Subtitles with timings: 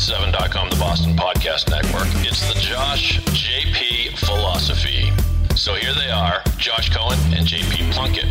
[0.00, 2.06] Pod617.com, the Boston Podcast Network.
[2.26, 5.10] It's the Josh JP philosophy.
[5.54, 8.24] So here they are Josh Cohen and JP Plunkett.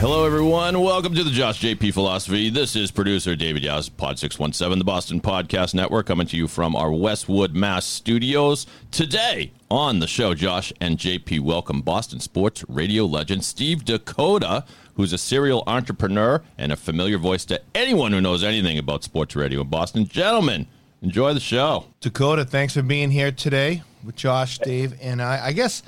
[0.00, 0.80] Hello, everyone.
[0.80, 2.50] Welcome to the Josh JP Philosophy.
[2.50, 6.74] This is producer David Yaz, Pod 617, the Boston Podcast Network, coming to you from
[6.76, 8.66] our Westwood, Mass studios.
[8.92, 14.64] Today on the show, Josh and JP welcome Boston sports radio legend Steve Dakota,
[14.98, 19.36] who's a serial entrepreneur and a familiar voice to anyone who knows anything about sports
[19.36, 20.04] radio in Boston.
[20.06, 20.66] Gentlemen,
[21.02, 21.84] enjoy the show.
[22.00, 25.46] Dakota, thanks for being here today with Josh, Dave, and I.
[25.46, 25.84] I guess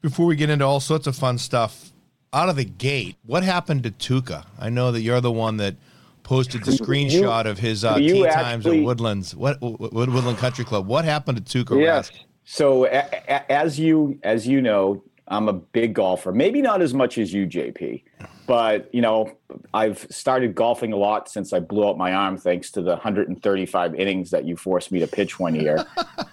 [0.00, 1.90] before we get into all sorts of fun stuff,
[2.32, 4.46] out of the gate, what happened to Tuukka?
[4.60, 5.74] I know that you're the one that
[6.22, 9.34] posted the screenshot of his uh, tea actually- times at Woodlands.
[9.34, 10.86] What Wood- Woodland Country Club?
[10.86, 12.10] What happened to Tuukka Yes.
[12.12, 12.14] Rask?
[12.44, 16.30] So a, a, as you as you know, I'm a big golfer.
[16.30, 18.04] Maybe not as much as you, JP,
[18.46, 19.32] but you know,
[19.74, 23.94] I've started golfing a lot since I blew out my arm, thanks to the 135
[23.94, 25.84] innings that you forced me to pitch one year.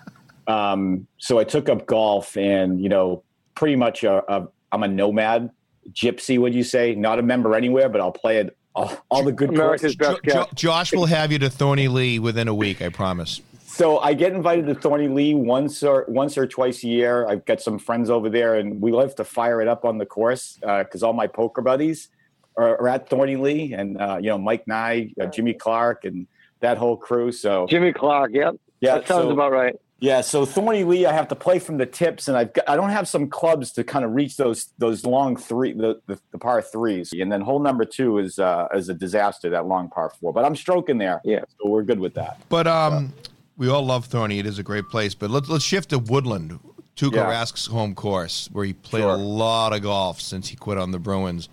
[0.47, 3.23] um, so I took up golf, and you know,
[3.55, 5.49] pretty much a, a, I'm a nomad,
[5.91, 6.39] gypsy.
[6.39, 6.95] Would you say?
[6.95, 9.95] Not a member anywhere, but I'll play it all, all the good America's courses.
[9.95, 10.55] best Jo- guest.
[10.55, 13.41] Josh will have you to Thorny Lea within a week, I promise.
[13.73, 17.27] So I get invited to Thorny Lea once or once or twice a year.
[17.27, 20.05] I've got some friends over there, and we love to fire it up on the
[20.05, 22.09] course because all my poker buddies
[22.55, 26.27] are, are at Thorny Lea, and uh, you know Mike Nye, uh, Jimmy Clark, and
[26.59, 27.31] that whole crew.
[27.31, 28.29] So Jimmy Clark.
[28.35, 28.57] Yep.
[28.79, 29.75] yeah, that sounds so- about right.
[29.99, 30.21] yeah.
[30.21, 32.91] So Thorny Lea, I have to play from the tips, and I've got, I don't
[32.91, 36.61] have some clubs to kind of reach those those long three the, the, the par
[36.61, 40.31] threes, and then hole number two is uh, is a disaster that long par four.
[40.31, 41.39] But I'm stroking there, Yeah.
[41.57, 42.39] So we're good with that.
[42.49, 43.11] But um,
[43.57, 44.39] we all love Thorny.
[44.39, 45.13] It is a great place.
[45.15, 46.59] But let's let's shift to Woodland,
[46.95, 47.29] Tuukka Yeah.
[47.29, 49.13] Rask's home course, where he played Sure.
[49.13, 51.49] a lot of golf since he quit on the Bruins,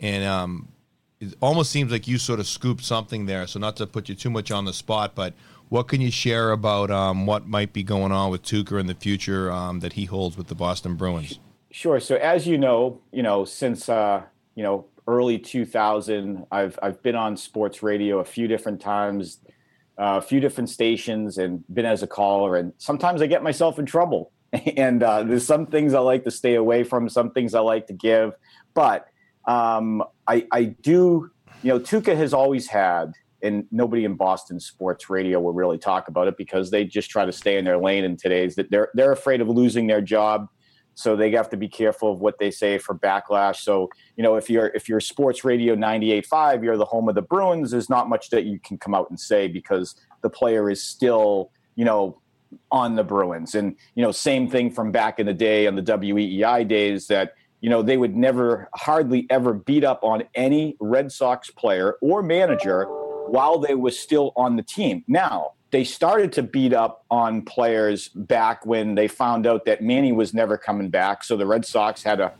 [0.00, 0.68] and um,
[1.20, 3.46] it almost seems like you sort of scooped something there.
[3.46, 5.34] So not to put you too much on the spot, but
[5.68, 8.94] what can you share about um, what might be going on with Tuukka in the
[8.94, 11.38] future um, that he holds with the Boston Bruins?
[11.70, 11.98] Sure.
[11.98, 14.22] So as you know, you know, since uh,
[14.54, 19.38] you know, early 2000, I've I've been on sports radio a few different times,
[19.98, 22.56] a few different stations, and been as a caller.
[22.56, 24.30] And sometimes I get myself in trouble.
[24.76, 27.88] And uh, there's some things I like to stay away from, some things I like
[27.88, 28.34] to give.
[28.72, 29.08] But
[29.46, 31.28] um, I I do,
[31.64, 33.14] you know, Tuukka has always had.
[33.42, 37.26] And nobody in Boston sports radio will really talk about it because they just try
[37.26, 38.04] to stay in their lane.
[38.04, 40.48] In today's that they're they're afraid of losing their job
[40.94, 43.56] so they have to be careful of what they say for backlash.
[43.56, 47.22] So you know if you're if you're sports radio 98.5 you're the home of the
[47.22, 50.82] bruins there's not much that you can come out and say because the player is
[50.82, 52.20] still you know
[52.70, 53.54] on the bruins.
[53.54, 57.34] And you know same thing from back in the day on the weei days that
[57.60, 62.22] you know they would never hardly ever beat up on any red sox player or
[62.22, 62.84] manager
[63.28, 65.04] while they were still on the team.
[65.08, 70.12] Now they started to beat up on players back when they found out that Manny
[70.12, 71.24] was never coming back.
[71.24, 72.32] So the Red Sox had to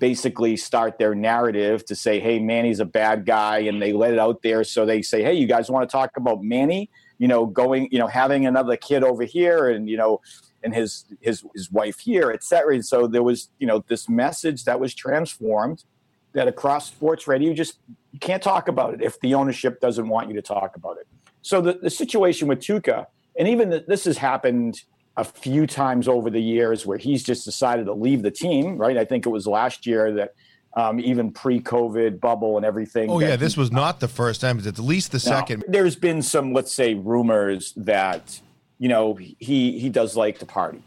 [0.00, 3.58] basically start their narrative to say, hey, Manny's a bad guy.
[3.58, 4.64] And they let it out there.
[4.64, 6.90] So they say, hey, you guys want to talk about Manny?
[7.18, 10.20] You know, going, you know, having another kid over here and, you know,
[10.64, 12.74] and his his his wife here, et cetera.
[12.74, 15.84] And so there was, you know, this message that was transformed
[16.32, 17.78] that across sports radio, you just
[18.10, 21.06] you can't talk about it if the ownership doesn't want you to talk about it.
[21.42, 23.06] So the, the situation with Tuukka,
[23.38, 24.82] and even th- this has happened
[25.16, 28.96] a few times over the years where he's just decided to leave the team, right?
[28.96, 30.34] I think it was last year that
[30.76, 33.10] um, even pre-COVID bubble and everything.
[33.10, 34.58] Oh yeah, he- this was not the first time.
[34.58, 35.64] It's at least the second.
[35.68, 38.40] There's been some, let's say, rumors that
[38.78, 40.80] you know he he does like to party,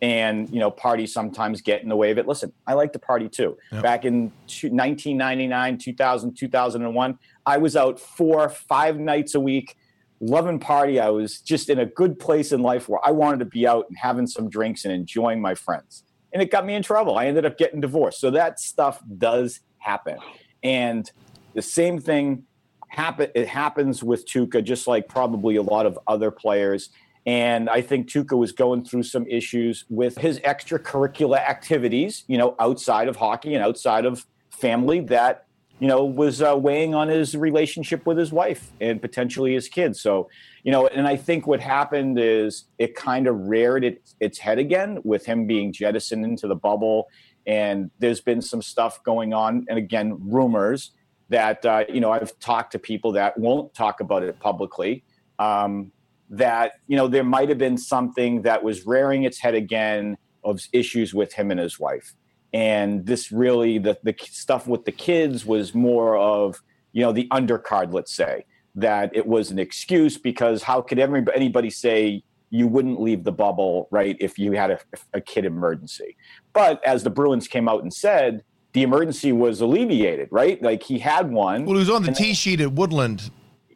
[0.00, 2.28] and you know parties sometimes get in the way of it.
[2.28, 3.56] Listen, I like to party too.
[3.72, 3.82] Yep.
[3.82, 9.76] Back in two- 1999, 2000, 2001, I was out four, five nights a week,
[10.20, 10.98] loving party.
[11.00, 13.86] I was just in a good place in life where I wanted to be out
[13.88, 16.04] and having some drinks and enjoying my friends.
[16.32, 17.16] And it got me in trouble.
[17.16, 18.20] I ended up getting divorced.
[18.20, 20.18] So that stuff does happen.
[20.62, 21.10] And
[21.54, 22.44] the same thing
[22.88, 26.90] happen it happens with Tuukka, just like probably a lot of other players.
[27.26, 32.54] And I think Tuukka was going through some issues with his extracurricular activities, you know,
[32.60, 35.45] outside of hockey and outside of family that,
[35.78, 40.00] you know, was uh, weighing on his relationship with his wife and potentially his kids.
[40.00, 40.28] So,
[40.62, 44.58] you know, and I think what happened is it kind of reared it, its head
[44.58, 47.08] again with him being jettisoned into the bubble.
[47.46, 49.66] And there's been some stuff going on.
[49.68, 50.92] And again, rumors
[51.28, 55.04] that, uh, you know, I've talked to people that won't talk about it publicly.
[55.38, 55.92] Um,
[56.30, 60.60] that you know there might have been something that was rearing its head again of
[60.72, 62.14] issues with him and his wife
[62.56, 66.62] and this really the the stuff with the kids was more of
[66.92, 71.36] you know the undercard, let's say that it was an excuse because how could everybody,
[71.36, 74.78] anybody say you wouldn't leave the bubble, right, if you had a,
[75.12, 76.16] a kid emergency?
[76.54, 78.42] But as the Bruins came out and said,
[78.72, 80.62] the emergency was alleviated, right?
[80.62, 81.66] Like he had one.
[81.66, 83.30] Well, he was on the tee sheet at Woodland.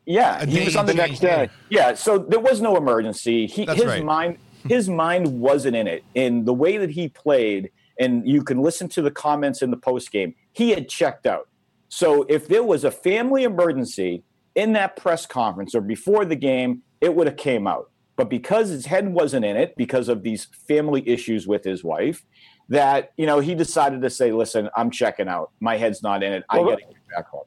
[0.06, 1.50] Yeah, he was on the next day.
[1.68, 3.46] Yeah, so there was no emergency.
[3.46, 4.04] He, his right.
[4.04, 6.02] mind, his mind wasn't in it.
[6.14, 7.70] In the way that he played,
[8.00, 10.34] and you can listen to the comments in the post game.
[10.52, 11.48] He had checked out.
[11.88, 14.24] So if there was a family emergency
[14.54, 17.90] in that press conference or before the game, it would have came out.
[18.16, 22.24] But because his head wasn't in it, because of these family issues with his wife,
[22.68, 25.50] that you know he decided to say, "Listen, I'm checking out.
[25.60, 26.44] My head's not in it.
[26.48, 27.44] I Well, got to get back home."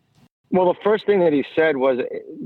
[0.49, 1.97] Well, the first thing that he said was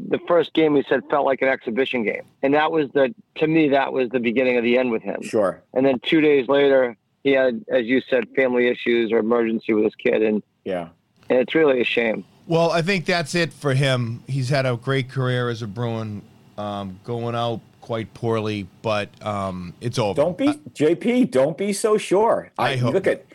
[0.10, 3.48] the first game he said felt like an exhibition game, and that was the to
[3.48, 5.22] me that was the beginning of the end with him.
[5.24, 5.64] Sure.
[5.74, 9.84] And then two days later, he had, as you said, family issues or emergency with
[9.84, 10.88] his kid, and, Yeah.
[11.30, 12.24] and it's really a shame.
[12.48, 14.24] Well, I think that's it for him.
[14.28, 16.22] He's had a great career as a Bruin,
[16.58, 20.16] um, going out quite poorly, but um, it's over.
[20.22, 21.30] Don't be JP.
[21.32, 22.50] Don't be so sure.
[22.58, 23.26] I hope- look at.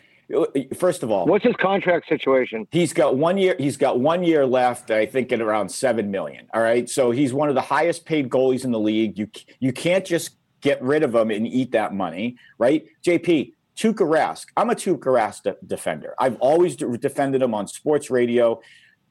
[0.78, 2.66] First of all, What's his contract situation?
[2.70, 3.54] he's got one year.
[3.58, 4.90] He's got one year left.
[4.90, 6.46] I think at around seven million.
[6.54, 6.88] All right.
[6.88, 9.18] So he's one of the highest paid goalies in the league.
[9.18, 9.28] You
[9.60, 10.30] you can't just
[10.62, 12.86] get rid of him and eat that money, right?
[13.04, 13.52] JP.
[13.76, 14.46] Tuukka Rask.
[14.56, 16.14] I'm a Tuukka Rask de- defender.
[16.18, 18.60] I've always de- defended him on sports radio.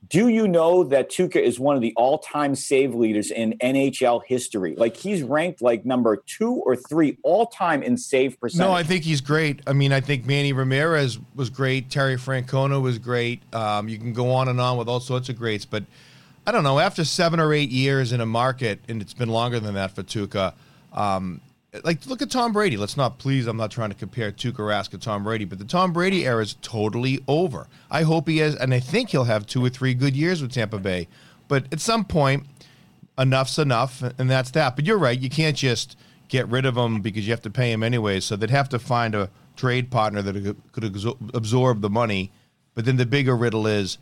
[0.10, 4.76] Do you know that Tuukka is one of the all-time save leaders in NHL history?
[4.76, 8.68] Like he's ranked like number two or three all-time in save percentage.
[8.68, 9.62] No, I think he's great.
[9.68, 11.92] I mean, I think Manny Ramirez was great.
[11.92, 13.42] Terry Francona was great.
[13.54, 15.84] Um, you can go on and on with all sorts of greats, but
[16.48, 16.80] I don't know.
[16.80, 20.02] After seven or eight years in a market, and it's been longer than that for
[20.02, 20.54] Tuukka,
[20.94, 21.42] um,
[21.84, 22.78] like look at Tom Brady.
[22.78, 23.48] Let's not please.
[23.48, 26.42] I'm not trying to compare Tuukka Rask to Tom Brady, but the Tom Brady era
[26.42, 27.68] is totally over.
[27.90, 30.52] I hope he has, and I think he'll have two or three good years with
[30.52, 31.08] Tampa Bay.
[31.48, 32.46] But at some point,
[33.18, 34.76] enough's enough, and that's that.
[34.76, 35.20] But you're right.
[35.20, 35.98] You can't just
[36.28, 38.20] get rid of him because you have to pay him anyway.
[38.20, 40.84] So they'd have to find a trade partner that could
[41.34, 42.32] absorb the money.
[42.74, 43.98] But then the bigger riddle is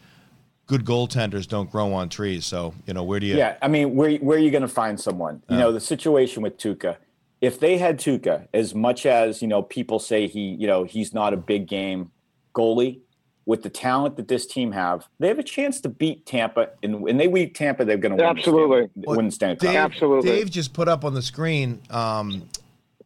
[0.68, 2.46] good goaltenders don't grow on trees.
[2.46, 3.36] So, you know, where do you.
[3.36, 5.42] Yeah, I mean, where where are you going to find someone?
[5.50, 6.98] You know, the situation with Tuukka.
[7.42, 11.14] If they had Tuukka, as much as you know, people say he, you know, he's
[11.14, 12.12] not a big game
[12.54, 13.00] goalie.
[13.46, 17.02] With the talent that this team have, they have a chance to beat Tampa, and
[17.02, 18.36] when they beat Tampa, they're going to win.
[18.36, 18.90] the Absolutely.
[19.02, 19.62] Stanley- win the Stanley Cup.
[19.68, 20.30] Dave, Absolutely.
[20.30, 21.82] Dave just put up on the screen.
[21.90, 22.44] Um,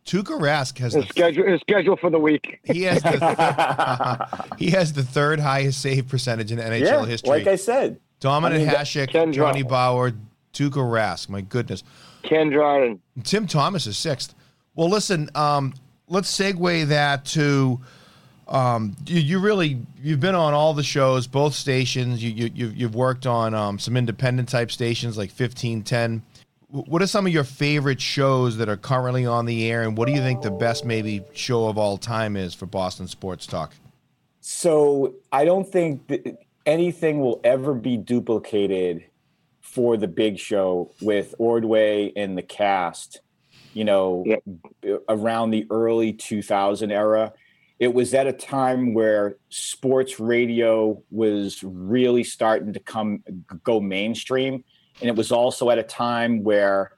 [0.06, 2.60] Tuukka Rask has His the schedule, his schedule for the week.
[2.66, 4.28] he has the
[4.58, 7.30] he has the third highest save percentage in NHL yeah, history.
[7.30, 10.12] like I said, Dominant I mean, Hasek, Johnny Bower,
[10.52, 11.30] Tuukka Rask.
[11.30, 11.84] My goodness.
[12.24, 13.00] Ken Dryden.
[13.24, 14.34] Tim Thomas is sixth.
[14.76, 15.74] Well, listen, um,
[16.08, 17.80] let's segue that to
[18.48, 22.24] um, you, you really you've been on all the shows, both stations.
[22.24, 26.24] You, you you've, you've worked on um, some independent type stations like fifteen ten.
[26.70, 30.08] What are some of your favorite shows that are currently on the air, and what
[30.08, 33.74] do you think the best maybe show of all time is for Boston Sports Talk?
[34.42, 39.04] So I don't think that anything will ever be duplicated
[39.74, 43.22] for the big show with Ordway and the cast.
[43.74, 44.44] You know, Yep.
[44.82, 47.34] b- around the early 2000 era,
[47.80, 53.24] it was at a time where sports radio was really starting to come
[53.64, 54.64] go mainstream,
[55.02, 56.92] and it was also at a time where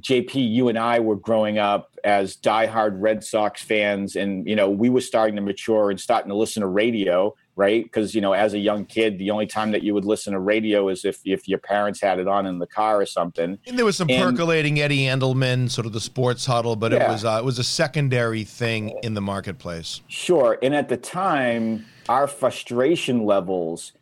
[0.00, 4.70] JP, you and I were growing up as diehard Red Sox fans, and you know
[4.70, 7.84] we were starting to mature and starting to listen to radio, right?
[7.84, 10.40] Because you know, as a young kid, the only time that you would listen to
[10.40, 13.58] radio is if if your parents had it on in the car or something.
[13.66, 17.00] And there was some And- percolating Eddie Andelman, sort of the sports huddle, but it
[17.08, 20.00] was uh, it was a secondary thing in the marketplace.
[20.08, 23.92] Sure, and at the time, our frustration levels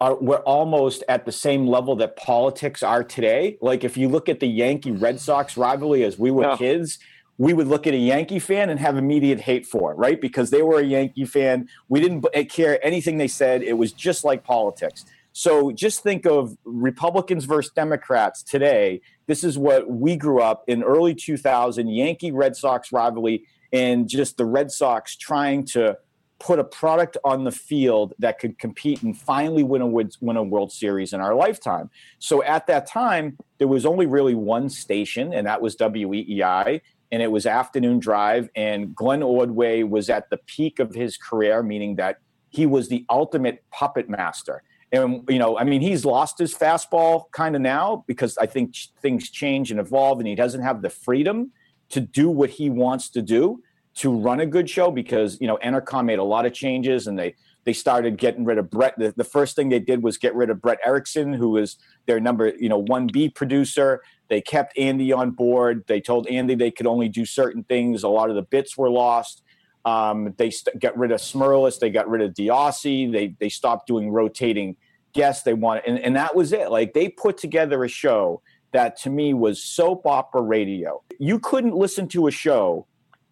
[0.00, 3.56] are were almost at the same level that politics are today.
[3.60, 6.56] Like if you look at the Yankee Red Sox rivalry as we were Yeah.
[6.56, 6.98] kids,
[7.38, 10.20] we would look at a Yankee fan and have immediate hate for it, right?
[10.20, 11.68] Because they were a Yankee fan.
[11.88, 13.62] We didn't eh, care anything they said.
[13.62, 15.04] It was just like politics.
[15.32, 19.00] So just think of Republicans versus Democrats today.
[19.26, 24.36] This is what we grew up in early 2000 Yankee Red Sox rivalry and just
[24.36, 25.98] the Red Sox trying to
[26.38, 30.42] put a product on the field that could compete and finally win a win a
[30.42, 31.90] World Series in our lifetime.
[32.18, 36.80] So at that time, there was only really one station, and that was WEEI,
[37.14, 38.48] and it was afternoon drive.
[38.56, 42.18] And Glenn Ordway was at the peak of his career, meaning that
[42.50, 44.64] he was the ultimate puppet master.
[44.90, 48.74] And you know, I mean, he's lost his fastball kind of now because I think
[49.00, 51.52] things change and evolve, and he doesn't have the freedom
[51.90, 53.62] to do what he wants to do.
[54.02, 57.16] to run a good show because you know Entercom made a lot of changes and
[57.16, 58.94] they they started getting rid of Brett.
[58.98, 62.20] The, the first thing they did was get rid of Brett Erickson, who was their
[62.20, 64.02] number you know one B producer.
[64.28, 65.84] They kept Andy on board.
[65.86, 68.02] They told Andy they could only do certain things.
[68.02, 69.42] A lot of the bits were lost.
[69.84, 71.78] Um, they st- got rid of Smerlas.
[71.78, 73.12] They got rid of DeOssie.
[73.12, 74.76] They they stopped doing rotating
[75.12, 75.42] guests.
[75.42, 76.70] They wanted, and, and that was it.
[76.70, 78.42] Like they put together a show
[78.72, 81.02] that to me was soap opera radio.
[81.18, 82.86] You couldn't listen to a show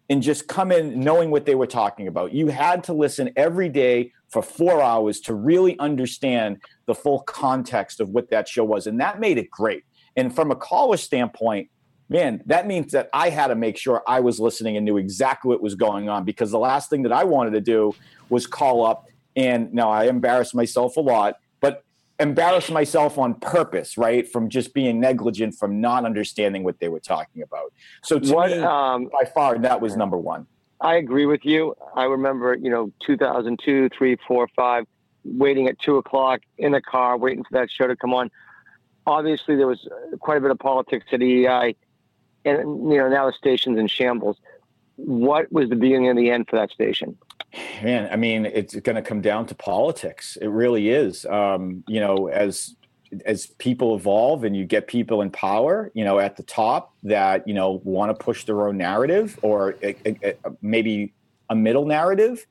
[0.09, 2.33] and just come in knowing what they were talking about.
[2.33, 7.99] You had to listen every day for four hours to really understand the full context
[7.99, 8.87] of what that show was.
[8.87, 9.83] And that made it great.
[10.15, 11.69] And from a caller standpoint,
[12.09, 15.49] man, that means that I had to make sure I was listening and knew exactly
[15.49, 17.95] what was going on because the last thing that I wanted to do
[18.29, 21.35] was call up and now I embarrassed myself a lot,
[22.23, 24.27] embarrass myself on purpose, right?
[24.27, 27.71] From just being negligent, from not understanding what they were talking about.
[28.03, 30.47] So to What, me, um, by far, that was number one.
[30.81, 31.75] I agree with you.
[31.95, 34.85] I remember, you know, 2002, three, four, five,
[35.23, 38.31] waiting at two o'clock in the car, waiting for that show to come on.
[39.05, 39.87] Obviously, there was
[40.19, 41.75] quite a bit of politics at EI,
[42.45, 42.59] and
[42.91, 44.37] you know now the station's in shambles.
[44.95, 47.17] What was the beginning and the end for that station?
[47.83, 50.37] Man, I mean, it's going to come down to politics.
[50.41, 51.25] It really is.
[51.25, 52.75] Um, you know, as
[53.25, 57.47] as people evolve and you get people in power, you know, at the top that
[57.47, 61.13] you know want to push their own narrative or a, a, a- maybe
[61.49, 62.45] a middle narrative.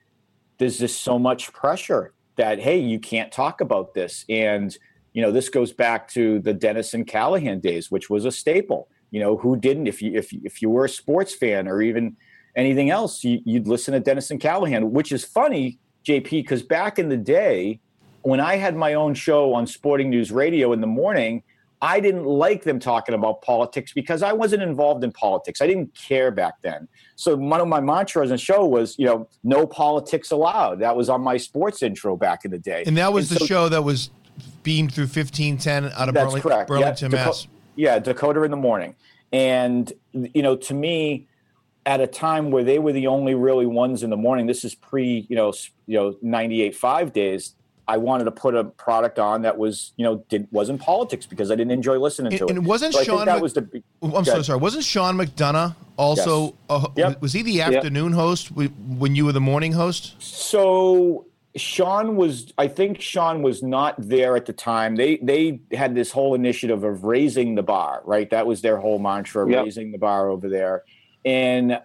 [0.58, 4.76] There's just so much pressure that hey, you can't talk about this, and
[5.14, 8.88] you know, this goes back to the Dennis and Callahan days, which was a staple.
[9.10, 9.88] You know, who didn't?
[9.88, 12.16] If you if if you were a sports fan or even
[12.56, 16.98] anything else, you, you'd listen to Dennis and Callahan, which is funny, JP, because back
[16.98, 17.80] in the day,
[18.22, 21.42] when I had my own show on Sporting News Radio in the morning,
[21.80, 25.60] I didn't like them talking about politics because I wasn't involved in politics.
[25.60, 26.86] I didn't care back then.
[27.16, 30.78] So one of my mantras on the show was, you know, no politics allowed.
[30.78, 32.84] That was on my sports intro back in the day.
[32.86, 34.10] And that was And the so- show that was
[34.62, 36.70] beamed through 1510 out of Burlington, correct.
[36.70, 37.48] Yeah, Burlington Daco- Mass.
[37.74, 38.94] yeah, Dakota in the morning.
[39.32, 41.26] And you know, to me,
[41.84, 44.74] at a time where they were the only really ones in the morning, this is
[44.74, 45.52] pre, you know,
[45.86, 47.54] you know, 98 5 days.
[47.88, 51.50] I wanted to put a product on that was, you know, did wasn't politics because
[51.50, 52.50] I didn't enjoy listening And, to it.
[52.50, 52.64] and it.
[52.68, 53.26] wasn't So Sean?
[53.26, 54.60] that Mc- was the Oh, I'm so sorry.
[54.60, 56.44] Wasn't Sean McDonough also?
[56.44, 56.54] Yes.
[56.70, 57.20] A, Yep.
[57.22, 60.14] Was he the afternoon host when you were the morning host?
[60.22, 64.94] So Sean was I think Sean was not there at the time.
[64.94, 68.30] They they had this whole initiative of raising the bar, right?
[68.30, 69.64] That was their whole mantra, Yep.
[69.64, 70.84] raising the bar over there.
[71.24, 71.80] And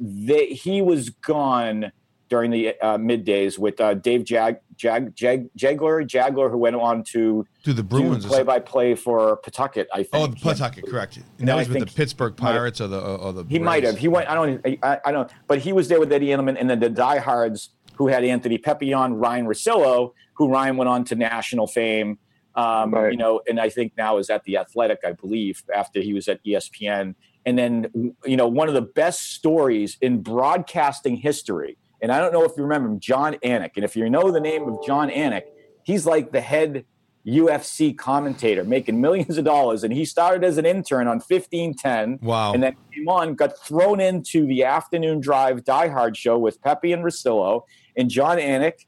[0.00, 1.92] they, he was gone
[2.28, 7.02] during the uh, middays with uh, Dave Jag, Jag, Jag, Jageler, Jageler, who went on
[7.04, 8.26] to To the Bruins.
[8.26, 10.10] play by play for Pawtucket, I think.
[10.12, 11.16] Oh, the Pawtucket, correct.
[11.16, 13.44] And And that I was with the Pittsburgh Pirates or the or the.
[13.44, 13.96] He might have.
[13.98, 14.28] He went.
[14.28, 14.78] I don't.
[14.82, 15.30] I, I don't.
[15.46, 18.92] But he was there with Eddie Andelman, and then the diehards who had Anthony Pepe
[18.92, 22.18] on, Ryan Russillo, who Ryan went on to national fame.
[22.54, 23.10] Um, Right.
[23.12, 26.28] You know, and I think now is at the Athletic, I believe, after he was
[26.28, 27.14] at ESPN.
[27.48, 31.78] And then, you know, one of the best stories in broadcasting history.
[32.02, 33.70] And I don't know if you remember him, Jon Anik.
[33.76, 35.44] And if you know the name of Jon Anik,
[35.82, 36.84] he's like the head
[37.26, 39.82] UFC commentator, making millions of dollars.
[39.82, 42.52] And he started as an intern on 1510 Wow.
[42.52, 46.92] and then came on, got thrown into the afternoon drive Die Hard show with Pepe
[46.92, 47.62] and Russillo
[47.96, 48.84] and Jon Anik,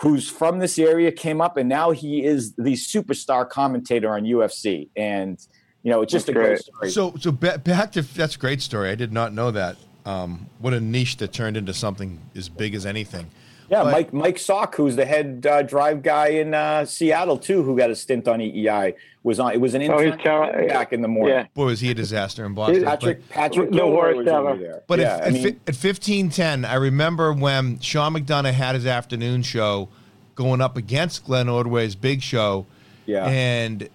[0.00, 4.88] who's from this area, came up, and now he is the superstar commentator on UFC.
[4.96, 5.38] And
[5.84, 6.58] you know, it's just That's a great great.
[6.60, 6.90] story.
[6.90, 8.90] So so ba- back to that's a great story.
[8.90, 9.76] I did not know that.
[10.04, 13.26] Um, what a niche that turned into something as big as anything.
[13.70, 17.62] yeah, but- Mike Mike Salk, who's the head uh, drive guy in uh, Seattle too,
[17.62, 19.52] who got a stint on EEI, was on.
[19.52, 20.18] It was an Oh, he's intern
[20.52, 21.36] ter- back in the morning.
[21.36, 21.46] Yeah.
[21.54, 22.84] Boy, was he a disaster in Boston.
[22.84, 24.58] But, Patrick Patrick The Gilroy worst over ever.
[24.60, 24.82] there.
[24.86, 28.74] but yeah, at, I mean, fi- at fifteen ten, I remember when Sean McDonough had
[28.74, 29.88] his afternoon show
[30.34, 32.66] going up against Glenn Ordway's big show.
[33.06, 33.24] Yeah.
[33.26, 33.88] And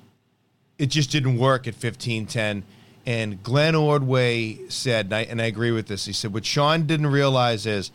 [0.79, 2.63] it just didn't work at fifteen ten.
[3.05, 6.05] And Glenn Ordway said, and I, and I agree with this.
[6.05, 7.91] He said, what Sean didn't realize is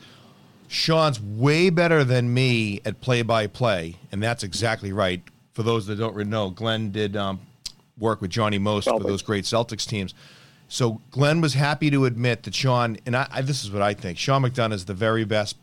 [0.67, 5.23] Sean's way better than me at play by play, and that's exactly right.
[5.53, 7.41] For those that don't really know, Glenn did um,
[7.97, 10.15] work with Johnny Most for those great Celtics teams.
[10.67, 13.95] So Glenn was happy to admit that Sean, and I, I, this is what I
[13.95, 15.57] think: Sean McDonough is the very best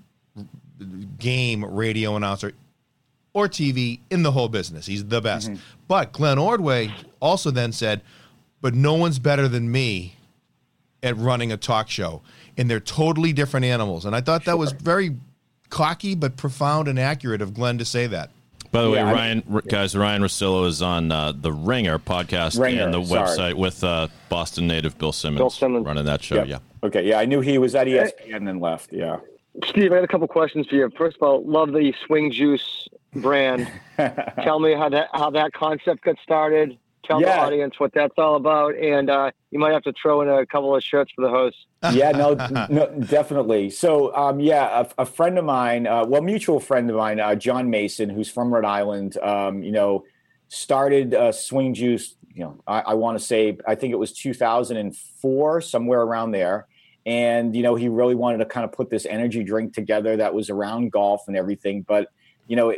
[1.20, 2.54] game radio announcer
[3.34, 4.86] or TV in the whole business.
[4.86, 5.52] He's the best.
[5.88, 8.02] But Glenn Ordway also then said,
[8.62, 10.16] "But no one's better than me
[11.04, 12.22] at running a talk show,
[12.58, 15.16] and they're totally different animals." And I thought that was very
[15.70, 18.30] cocky but profound and accurate of Glenn to say that.
[18.74, 22.00] By the way, Yeah, I- Ryan, r- guys, Ryan Russillo is on uh, the Ringer
[22.00, 23.28] podcast Ringer, and the sorry.
[23.28, 25.86] website with uh, Boston native Bill Simmons, Bill Simmons.
[25.86, 26.36] running that show.
[26.36, 26.48] Yep.
[26.48, 26.60] Yeah.
[26.84, 28.92] Okay, yeah, I knew he was at ESPN and then left.
[28.94, 29.18] Yeah.
[29.65, 30.89] Steve, I got a couple questions for you.
[30.98, 33.70] First of all, love the Swing Juice brand.
[34.43, 36.77] Tell me how that how that concept got started.
[37.03, 37.36] Tell Yeah.
[37.36, 40.46] the audience what that's all about, and uh, you might have to throw in a
[40.46, 41.58] couple of shirts for the host.
[41.91, 42.34] yeah, no,
[42.70, 43.72] no, definitely.
[43.72, 47.34] So, um, yeah, a, a friend of mine, uh, well, mutual friend of mine, uh,
[47.36, 50.05] John Mason, who's from Rhode Island, um, you know,
[50.48, 52.15] started uh, Swing Juice.
[52.34, 56.67] You know, I, I want to say, I think it was 2004, somewhere around there.
[57.05, 60.34] And you know, he really wanted to kind of put this energy drink together that
[60.34, 61.81] was around golf and everything.
[61.81, 62.10] But
[62.48, 62.74] you know,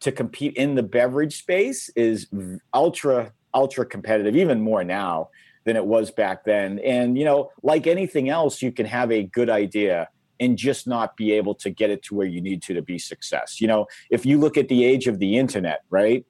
[0.00, 2.28] to compete in the beverage space is
[2.74, 5.30] ultra, ultra competitive, even more now
[5.64, 6.78] than it was back then.
[6.78, 11.16] And, you know, like anything else, you can have a good idea and just not
[11.16, 13.60] be able to get it to where you need to to be success.
[13.60, 16.24] You know, if you look at the age of the internet, right?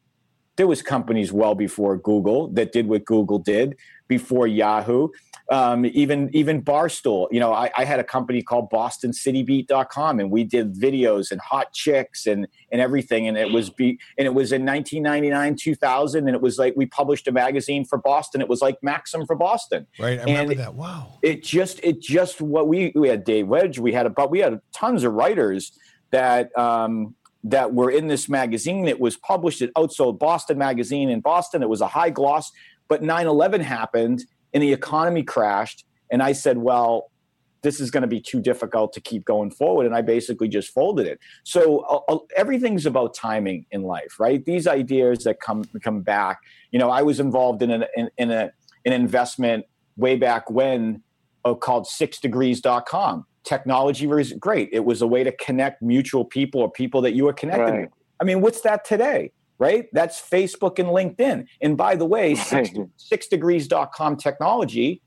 [0.56, 3.76] There was companies well before Google that did what Google did
[4.08, 5.08] before Yahoo.
[5.48, 10.44] Um, even even Barstool, you know, I, I had a company called BostonCityBeat.com, and we
[10.44, 13.28] did videos and hot chicks and and everything.
[13.28, 16.86] And it was be and it was in 1999, 2000, and it was like we
[16.86, 18.40] published a magazine for Boston.
[18.40, 19.86] It was like Maxim for Boston.
[19.98, 20.18] Right.
[20.18, 20.74] I And- remember that.
[20.74, 21.18] Wow.
[21.22, 24.60] It just it just what we we had Dave Wedge, we had about we had
[24.72, 25.72] tons of writers
[26.10, 28.88] that um, that were in this magazine.
[28.88, 29.62] It was published.
[29.62, 31.62] It outsold Boston Magazine in Boston.
[31.62, 32.50] It was a high gloss.
[32.88, 34.24] But 9/11 happened
[34.56, 35.84] and the economy crashed.
[36.10, 37.10] And I said, well,
[37.60, 39.84] this is going to be too difficult to keep going forward.
[39.84, 41.18] And I basically just folded it.
[41.44, 44.42] So uh, uh, everything's about timing in life, right?
[44.42, 46.38] These ideas that come come back.
[46.70, 48.50] You know, I was involved in an in, in a
[48.86, 49.66] an investment
[49.98, 51.02] way back when
[51.44, 53.26] uh, called sixdegrees.com.
[53.44, 54.70] Technology was great.
[54.72, 57.80] It was a way to connect mutual people or people that you were connected Right.
[57.82, 57.90] with.
[58.20, 59.32] I mean, what's that today?
[59.58, 59.86] Right?
[59.92, 61.46] That's Facebook and LinkedIn.
[61.62, 65.02] And by the way, six, sixdegrees.com technology,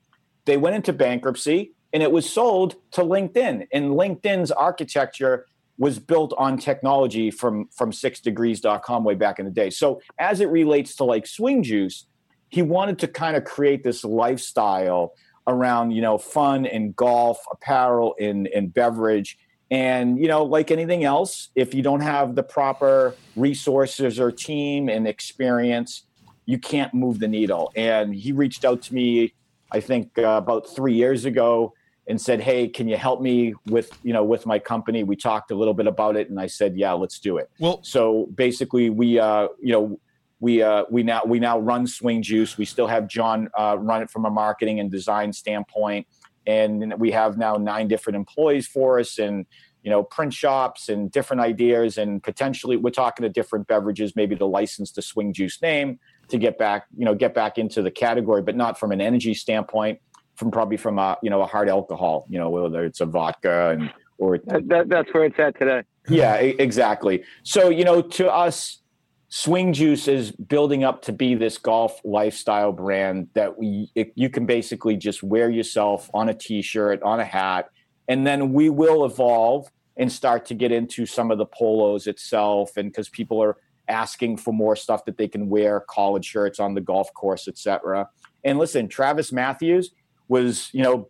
[0.46, 3.68] they went into bankruptcy and it was sold to LinkedIn.
[3.72, 5.46] And LinkedIn's architecture
[5.78, 9.70] was built on technology from from sixdegrees.com way back in the day.
[9.70, 12.06] So as it relates to like swing juice,
[12.50, 15.14] he wanted to kind of create this lifestyle
[15.48, 19.38] around, you know, fun and golf, apparel and, and beverage.
[19.72, 24.90] And, you know, like anything else, if you don't have the proper resources or team
[24.90, 26.04] and experience,
[26.46, 27.72] you can't move the needle.
[27.76, 29.34] And he reached out to me,
[29.72, 31.74] I think uh, about three years ago
[32.08, 35.52] and said, "Hey, can you help me with you know with my company?" We talked
[35.52, 38.90] a little bit about it, and I said, "Yeah, let's do it." Well, So basically,
[38.90, 40.00] we uh, you know
[40.40, 42.58] we uh, we now we now run Swing Juice.
[42.58, 46.08] We still have John uh, run it from a marketing and design standpoint,
[46.50, 49.46] and we have now nine different employees for us, and
[49.84, 54.36] you know print shops and different ideas, and potentially we're talking to different beverages, maybe
[54.36, 56.00] to license the Swing Juice name
[56.32, 59.34] to get back you know get back into the category, but not from an energy
[59.34, 60.00] standpoint,
[60.36, 63.70] from probably from a you know a hard alcohol, you know whether it's a vodka
[63.72, 65.84] and or That, that, that's where it's at today.
[66.10, 67.24] yeah, exactly.
[67.44, 68.82] So, you know, to us,
[69.30, 74.30] Swing Juice is building up to be this golf lifestyle brand that we it, you
[74.30, 77.70] can basically just wear yourself on a t-shirt, on a hat,
[78.08, 82.76] and then we will evolve and start to get into some of the polos itself
[82.76, 86.74] and because people are asking for more stuff that they can wear, college shirts on
[86.74, 88.08] the golf course, etc.
[88.44, 89.92] And listen, Travis Matthews
[90.28, 91.10] was, you know,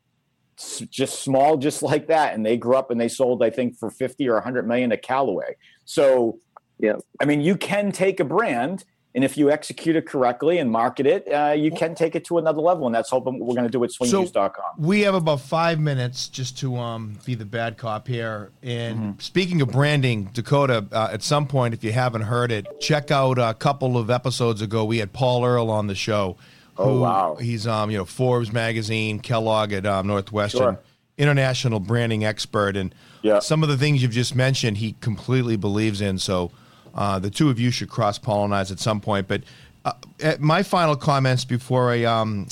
[0.89, 2.34] just small, just like that.
[2.34, 5.01] And they grew up and they sold, I think, for 50 or 100 million at
[5.01, 5.55] Callaway.
[5.86, 6.39] So,
[6.80, 6.94] Yeah.
[7.20, 11.06] I mean, you can take a brand, and if you execute it correctly and market
[11.06, 12.86] it, uh, you can take it to another level.
[12.86, 14.63] And that's hoping we're going to do with swingjuice.com.
[14.78, 18.52] We have about five minutes just to um, be the bad cop here.
[18.63, 23.12] And speaking of branding, Dakota, uh, at some point, if you haven't heard it, check
[23.12, 24.86] out a couple of episodes ago.
[24.86, 26.38] We had Paul Earl on the show.
[26.78, 27.36] Oh, wow.
[27.36, 30.80] He's um, you know Forbes magazine, Kellogg at um, Northwestern, Sure.
[31.18, 33.39] international branding expert, and Yeah.
[33.39, 36.20] some of the things you've just mentioned, he completely believes in.
[36.20, 36.52] So
[36.95, 39.28] uh, the two of you should cross pollinize at some point.
[39.28, 39.43] But
[39.86, 42.47] uh, at my final comments before I um,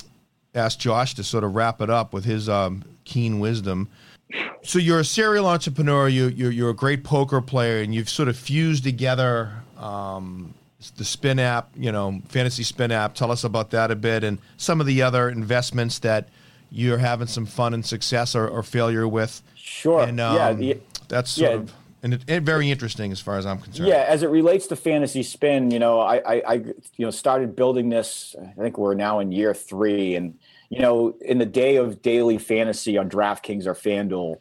[0.56, 3.90] ask Josh to sort of wrap it up with his um, keen wisdom.
[4.64, 6.10] So you're a serial entrepreneur.
[6.10, 10.54] You, you're, you're a great poker player, and you've sort of fused together um,
[10.98, 13.16] the spin app, you know, fantasy spin app.
[13.16, 16.28] Tell us about that a bit, and some of the other investments that
[16.70, 19.42] you're having some fun and success or, or failure with.
[19.56, 20.02] Sure.
[20.02, 20.48] And yeah.
[20.48, 21.58] um, the- that's sort yeah.
[21.58, 23.90] of and it, it very interesting as far as I'm concerned.
[23.90, 27.56] Yeah, as it relates to fantasy spin, you know, I, I, I, you know, started
[27.56, 28.36] building this.
[28.40, 30.38] I think we're now in year three, and
[30.70, 34.38] you know, in the day of daily fantasy on DraftKings or FanDuel,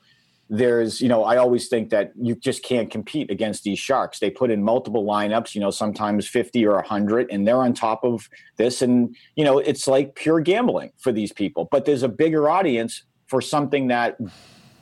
[0.48, 4.20] there's, you know, I always think that you just can't compete against these sharks.
[4.20, 8.04] They put in multiple lineups, you know, sometimes fifty or hundred, and they're on top
[8.04, 11.68] of this, and you know, it's like pure gambling for these people.
[11.70, 14.18] But there's a bigger audience for something that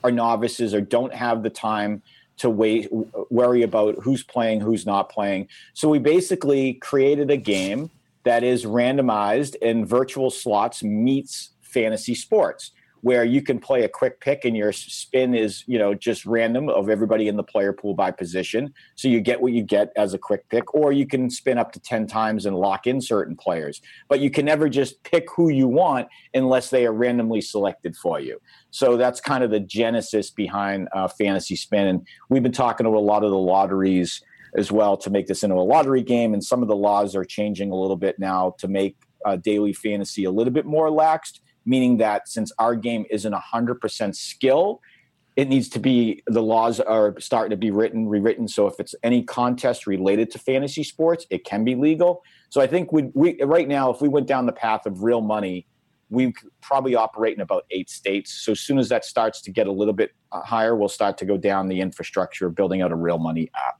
[0.03, 2.03] are novices or don't have the time
[2.37, 2.89] to wait
[3.29, 5.47] worry about who's playing who's not playing.
[5.73, 7.89] So we basically created a game
[8.23, 12.71] that is randomized and virtual slots meets fantasy sports
[13.05, 16.69] where you can play a quick pick and your spin is you know just random
[16.69, 18.73] of everybody in the player pool by position.
[18.95, 21.71] So you get what you get as a quick pick or you can spin up
[21.73, 23.79] to 10 times and lock in certain players.
[24.09, 28.19] But you can never just pick who you want unless they are randomly selected for
[28.19, 28.41] you.
[28.71, 31.85] So that's kind of the genesis behind uh, fantasy spin.
[31.85, 34.19] And we've been talking to a lot of the lotteries
[34.57, 36.33] as well to make this into a lottery game.
[36.33, 39.73] And some of the laws are changing a little bit now to make uh, daily
[39.73, 44.81] fantasy a little bit more laxed meaning that since our game isn't 100% skill,
[45.35, 48.47] it needs to be the laws are starting to be written rewritten.
[48.47, 52.23] So if it's any contest related to fantasy sports it can be legal.
[52.49, 55.21] So i think we, we right now if we went down the path of real
[55.21, 55.67] money
[56.09, 58.31] we probably operate in about eight states.
[58.31, 61.17] So as soon as that starts to get a little bit uh, higher we'll start
[61.19, 63.75] to go down the infrastructure of building out a real money app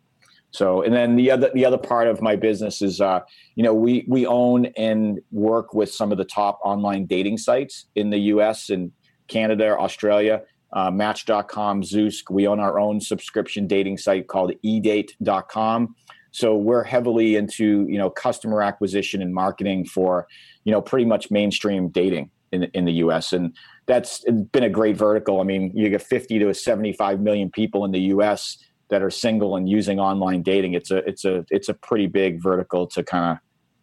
[0.56, 3.20] so, and then the other the other part of my business is, uh,
[3.56, 7.88] you know, we we own and work with some of the top online dating sites
[7.96, 8.70] in the U.S.
[8.70, 8.92] and
[9.28, 10.44] Canada, Australia.
[10.72, 12.30] Uh, Match.com, Zoosk.
[12.30, 15.96] We own our own subscription dating site called eDate.com.
[16.32, 20.26] So we're heavily into you know customer acquisition and marketing for
[20.64, 23.34] you know pretty much mainstream dating in in the U.S.
[23.34, 23.54] and
[23.88, 25.42] that's been a great vertical.
[25.42, 28.58] I mean, you get 50 to 75 million people in the U.S
[28.90, 30.74] that are single and using online dating.
[30.74, 33.38] It's a it's a it's a pretty big vertical to kind of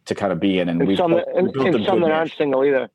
[0.05, 0.69] to kind of be in.
[0.69, 2.89] And, and some, built, and, and some that aren't single either.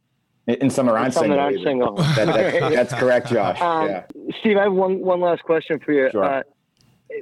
[0.47, 1.37] And some are aren't some single.
[1.37, 1.95] That aren't single.
[1.97, 3.61] That, that's, that's, correct, Josh.
[3.61, 4.05] Um, yeah.
[4.41, 6.11] Steve, I have one one last question for you.
[6.11, 6.25] Sure.
[6.25, 6.43] Uh,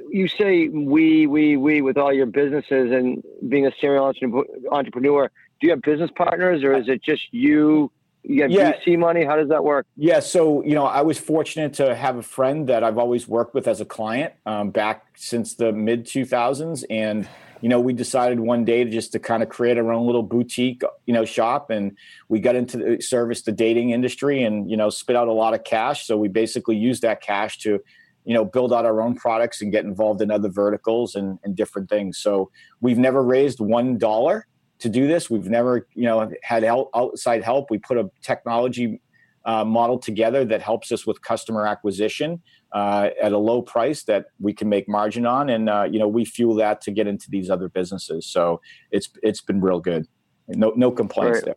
[0.09, 4.13] you say we we we with all your businesses and being a serial
[4.71, 5.29] entrepreneur.
[5.59, 7.91] Do you have business partners, or is it just you
[8.27, 8.73] you get yeah.
[8.73, 9.23] VC money?
[9.23, 9.87] How does that work?
[9.95, 13.53] Yeah, so you know, I was fortunate to have a friend that I've always worked
[13.53, 17.27] with as a client um, back since the mid 2000s, and
[17.61, 20.23] you know, we decided one day to just to kind of create our own little
[20.23, 24.75] boutique, you know, shop, and we got into the service the dating industry, and you
[24.75, 26.05] know, spit out a lot of cash.
[26.05, 27.79] So we basically used that cash to
[28.25, 31.55] you know build out our own products and get involved in other verticals and, and
[31.55, 34.45] different things so we've never raised one dollar
[34.79, 35.29] to do this.
[35.29, 37.71] We've never, you know, had outside help.
[37.71, 39.01] We put a technology
[39.45, 42.41] uh, model together that helps us with customer acquisition
[42.73, 46.07] uh, at a low price that we can make margin on, and uh, you know,
[46.07, 48.25] we fuel that to get into these other businesses.
[48.25, 48.61] So
[48.91, 50.05] it's it's been real good.
[50.49, 51.45] No no complaints right.
[51.45, 51.55] there.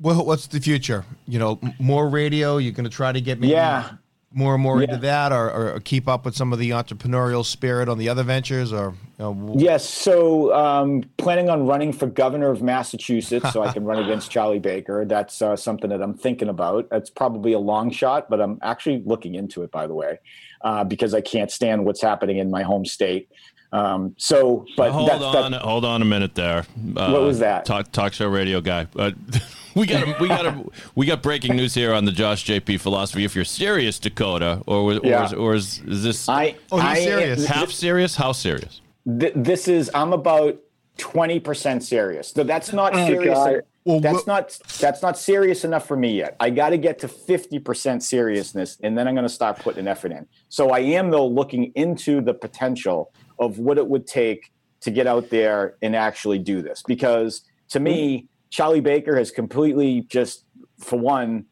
[0.00, 1.04] Well, what's the future?
[1.26, 2.56] You know, more radio.
[2.58, 3.92] You're going to try to get maybe yeah
[4.36, 4.84] more and more yeah.
[4.84, 8.22] into that or, or, keep up with some of the entrepreneurial spirit on the other
[8.22, 13.62] ventures or you know, yes so um, planning on running for governor of massachusetts so
[13.62, 16.86] i can run against charlie baker that's uh, something that i'm thinking about.
[16.92, 20.18] It's probably a long shot but i'm actually looking into it by the way
[20.60, 23.30] uh, because i can't stand what's happening in my home state
[23.76, 26.60] um, so, but hold that's, on, that's, hold on a minute there.
[26.96, 27.66] Uh, what was that?
[27.66, 28.86] Talk talk show radio guy.
[28.96, 29.10] Uh,
[29.74, 32.80] we got a, we got a, we got breaking news here on the Josh JP
[32.80, 33.24] philosophy.
[33.24, 35.26] If you're serious, Dakota, or or, yeah.
[35.26, 36.26] is, or is, is this?
[36.26, 37.46] I oh, he's I, serious.
[37.46, 38.16] Half serious?
[38.16, 38.80] How serious?
[39.06, 39.90] Th- this is.
[39.92, 40.56] I'm about
[40.96, 42.30] twenty percent serious.
[42.30, 43.62] So that's not oh, serious.
[43.84, 46.34] Well, that's not that's not serious enough for me yet.
[46.40, 49.80] I got to get to fifty percent seriousness, and then I'm going to start putting
[49.80, 50.26] an effort in.
[50.48, 55.06] So I am though looking into the potential of what it would take to get
[55.06, 60.44] out there and actually do this, because to me, Charlie Baker has completely just,
[60.78, 61.46] for one,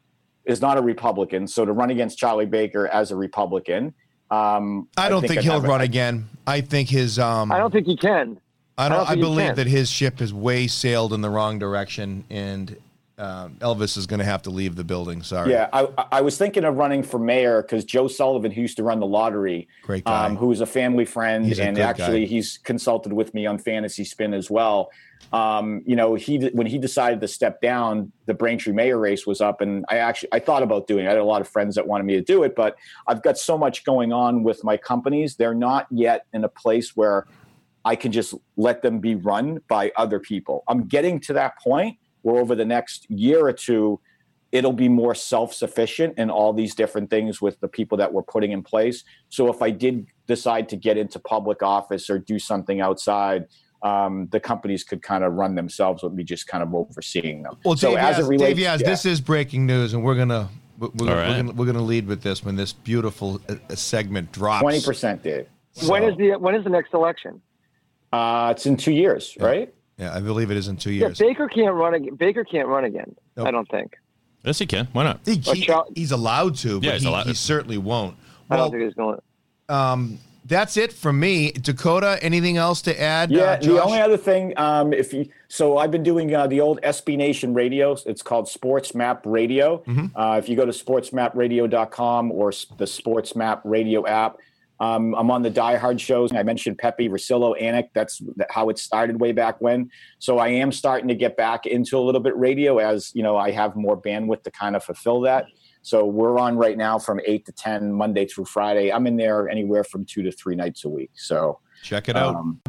[0.45, 1.47] is not a Republican.
[1.47, 3.93] So to run against Charlie Baker as a Republican,
[4.31, 6.27] um, I don't I think, think he'll run again.
[6.47, 7.19] I think his.
[7.19, 8.39] Um, I don't think he can.
[8.77, 8.99] I don't.
[8.99, 12.75] I, don't I believe that his ship has way sailed in the wrong direction, and
[13.17, 15.21] uh, Elvis is going to have to leave the building.
[15.21, 15.51] Sorry.
[15.51, 18.83] Yeah, I, I was thinking of running for mayor because Joe Sullivan, who used to
[18.83, 22.27] run the lottery, great guy, um, who is a family friend, he's and actually guy.
[22.27, 24.91] he's consulted with me on Fantasy Spin as well.
[25.31, 29.39] Um, you know, he when he decided to step down, the Braintree mayor race was
[29.39, 31.05] up, and I actually I thought about doing.
[31.05, 31.07] it.
[31.07, 32.75] I had a lot of friends that wanted me to do it, but
[33.07, 36.97] I've got so much going on with my companies; they're not yet in a place
[36.97, 37.27] where
[37.85, 40.63] I can just let them be run by other people.
[40.67, 43.99] I'm getting to that point where over the next year or two,
[44.51, 48.51] it'll be more self-sufficient in all these different things with the people that we're putting
[48.51, 49.03] in place.
[49.29, 53.45] So if I did decide to get into public office or do something outside,
[53.83, 57.57] um, the companies could kind of run themselves with me just kind of overseeing them.
[57.63, 58.89] Well, so Dave, as it relates, Dave, yes, yeah.
[58.89, 61.29] this is breaking news, and we're gonna we're, we're, right.
[61.29, 64.63] we're, gonna, we're gonna lead with this when this beautiful uh, uh segment drops.
[64.63, 65.45] Twenty percent, Dave.
[65.73, 65.91] So.
[65.91, 67.39] When is the when is the next election?
[68.11, 69.45] Uh, it's in two years, yeah.
[69.45, 69.74] right?
[69.97, 71.19] Yeah, I believe it is in two years.
[71.19, 72.15] Yeah, Baker can't run again.
[72.15, 73.15] Baker can't run again.
[73.37, 73.47] Nope.
[73.47, 73.95] I don't think.
[74.43, 74.87] Yes, he can.
[74.93, 75.21] Why not?
[75.25, 78.15] He, he- Char- he's allowed to, but Yeah, he, allowed- he certainly won't.
[78.49, 80.19] I Well, don't think he's going.
[80.47, 81.51] that's it from me.
[81.53, 83.31] Dakota, anything else to add?
[83.31, 86.61] Yeah, uh, the only other thing, um, if you, so I've been doing uh, the
[86.61, 87.97] old SB Nation radio.
[88.05, 89.81] It's called Sports Map Radio.
[90.15, 94.37] Uh, if you go to sportsmapradio.com or the Sports Map Radio app,
[94.79, 96.33] um, I'm on the Die Hard shows.
[96.33, 97.89] I mentioned Pepe, Russillo, Anik.
[97.93, 99.89] That's how it started way back when.
[100.19, 103.37] So I am starting to get back into a little bit radio as you know
[103.37, 105.45] I have more bandwidth to kind of fulfill that.
[105.81, 108.91] So we're on right now from eight to ten Monday through Friday.
[108.91, 111.11] I'm in there anywhere from two to three nights a week.
[111.15, 112.35] So Check it out.
[112.35, 112.59] um,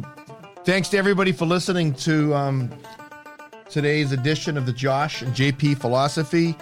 [0.63, 2.69] Thanks to everybody for listening to um,
[3.69, 6.55] today's edition of the Josh and JP Philosophy.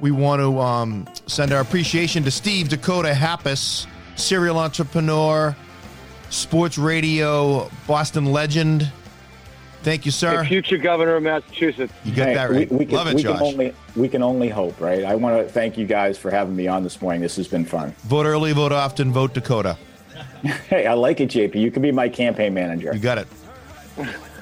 [0.00, 5.54] We want to um, send our appreciation to Steve Dakota Happis, serial entrepreneur,
[6.30, 8.90] sports radio, Boston legend.
[9.82, 10.38] Thank you, sir.
[10.42, 11.92] The future governor of Massachusetts.
[12.04, 12.70] You got Hey, that right.
[12.70, 13.38] We, we can, Love it, we Josh.
[13.38, 15.04] Can only, we can only hope, right?
[15.04, 17.20] I want to thank you guys for having me on this morning.
[17.20, 17.94] This has been fun.
[18.02, 19.76] vote early, vote often, vote Dakota.
[20.68, 21.56] Hey, I like it, JP.
[21.56, 22.92] You can be my campaign manager.
[22.94, 23.26] You got it.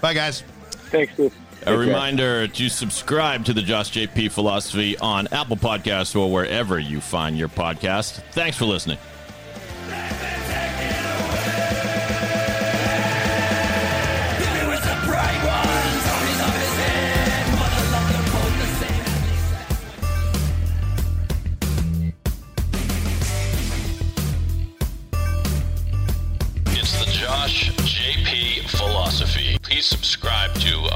[0.01, 0.43] Bye, guys.
[0.91, 1.35] Thanks, Steve.
[1.63, 1.79] A care.
[1.79, 7.39] reminder to subscribe to the Josh JP Philosophy on Apple Podcasts or wherever you find
[7.39, 8.23] your podcast.
[8.33, 8.99] Thanks for listening.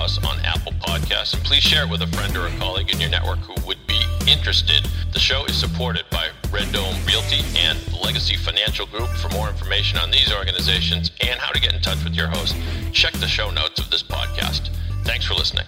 [0.08, 2.98] Us on Apple Podcasts and please share it with a friend or a colleague in
[2.98, 4.88] your network who would be interested.
[5.12, 9.08] The show is supported by Red Dome Realty and Legacy Financial Group.
[9.10, 12.56] For more information on these organizations and how to get in touch with your host,
[12.90, 14.70] check the show notes of this podcast.
[15.04, 15.66] Thanks for listening.